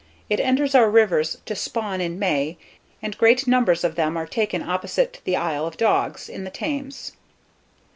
[0.31, 2.57] It enters our rivers to spawn in May,
[3.03, 7.11] and great numbers of them are taken opposite the Isle of Dogs, in the Thames.